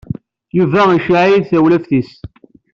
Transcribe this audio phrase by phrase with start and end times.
[0.57, 2.11] Yuba iceyyeɛ-iyi-d tawlaft-is.